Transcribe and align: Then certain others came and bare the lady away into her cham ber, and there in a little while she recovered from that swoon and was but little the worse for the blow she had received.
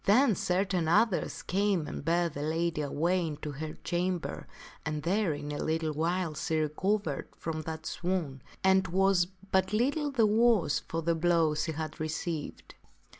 Then 0.05 0.33
certain 0.33 0.87
others 0.87 1.43
came 1.43 1.85
and 1.85 2.03
bare 2.03 2.27
the 2.27 2.41
lady 2.41 2.81
away 2.81 3.27
into 3.27 3.51
her 3.51 3.75
cham 3.83 4.17
ber, 4.17 4.47
and 4.83 5.03
there 5.03 5.31
in 5.35 5.51
a 5.51 5.59
little 5.61 5.93
while 5.93 6.33
she 6.33 6.57
recovered 6.57 7.27
from 7.37 7.61
that 7.69 7.85
swoon 7.85 8.41
and 8.63 8.87
was 8.87 9.27
but 9.51 9.73
little 9.73 10.09
the 10.09 10.25
worse 10.25 10.79
for 10.79 11.03
the 11.03 11.13
blow 11.13 11.53
she 11.53 11.73
had 11.73 11.99
received. 11.99 12.73